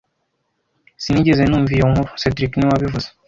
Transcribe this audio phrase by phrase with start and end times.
[1.03, 3.07] Sinigeze numva iyo nkuru cedric niwe wabivuze